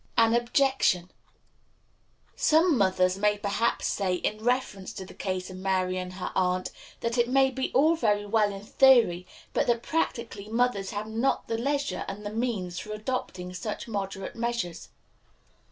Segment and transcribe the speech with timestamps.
[0.17, 1.11] An Objection.
[2.35, 6.71] Some mother may perhaps say, in reference to the case of Mary and her aunt,
[7.01, 11.47] that it may be all very well in theory, but that practically mothers have not
[11.47, 14.89] the leisure and the means for adopting such moderate measures.